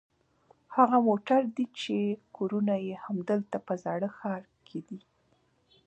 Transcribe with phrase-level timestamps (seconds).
[0.75, 1.95] هغه موټر دي چې
[2.37, 4.99] کورونه یې همدلته په زاړه ښار کې دي.